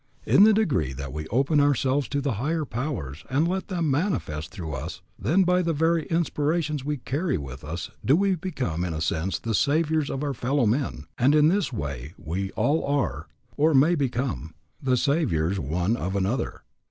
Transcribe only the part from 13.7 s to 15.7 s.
may become, the saviours